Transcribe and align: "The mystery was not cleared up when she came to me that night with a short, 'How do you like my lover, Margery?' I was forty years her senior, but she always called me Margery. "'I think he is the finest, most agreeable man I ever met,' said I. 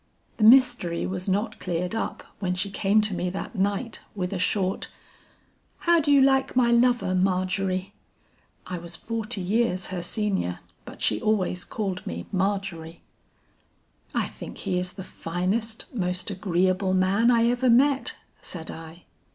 "The 0.37 0.43
mystery 0.43 1.05
was 1.05 1.29
not 1.29 1.59
cleared 1.59 1.93
up 1.93 2.23
when 2.39 2.55
she 2.55 2.71
came 2.71 3.01
to 3.01 3.13
me 3.13 3.29
that 3.29 3.53
night 3.55 3.99
with 4.15 4.33
a 4.33 4.39
short, 4.39 4.87
'How 5.81 5.99
do 5.99 6.11
you 6.11 6.23
like 6.23 6.55
my 6.55 6.71
lover, 6.71 7.13
Margery?' 7.13 7.93
I 8.65 8.79
was 8.79 8.95
forty 8.95 9.41
years 9.41 9.89
her 9.93 10.01
senior, 10.01 10.61
but 10.85 11.03
she 11.03 11.21
always 11.21 11.63
called 11.63 12.07
me 12.07 12.25
Margery. 12.31 13.03
"'I 14.15 14.25
think 14.29 14.57
he 14.57 14.79
is 14.79 14.93
the 14.93 15.03
finest, 15.03 15.85
most 15.93 16.31
agreeable 16.31 16.95
man 16.95 17.29
I 17.29 17.45
ever 17.49 17.69
met,' 17.69 18.17
said 18.41 18.71
I. 18.71 19.03